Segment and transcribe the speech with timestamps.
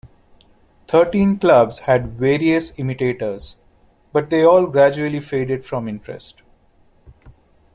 [0.87, 3.57] Thirteen Clubs had various imitators,
[4.11, 6.41] but they all gradually faded from interest.